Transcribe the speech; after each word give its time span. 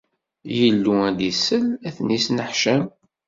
Illu 0.67 0.93
ad 1.09 1.15
d-isel, 1.17 1.65
ad 1.87 1.93
ten-isneḥcam. 1.95 2.83